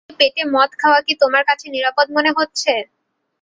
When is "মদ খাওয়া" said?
0.53-0.99